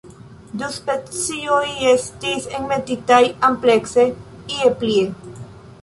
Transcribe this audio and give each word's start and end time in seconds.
Du 0.61 0.69
specioj 0.77 1.59
estis 1.91 2.49
enmetitaj 2.61 3.21
amplekse 3.51 4.09
ie 4.57 4.77
plie. 4.83 5.07